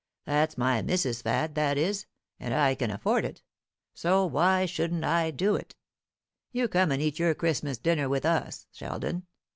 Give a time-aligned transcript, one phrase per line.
[0.25, 2.07] That's my missus's fad, that is,
[2.39, 3.43] and I can afford it;
[3.93, 5.75] so why shouldn't I do it?
[6.51, 9.27] You come and eat your Christmas dinner with us, Sheldon.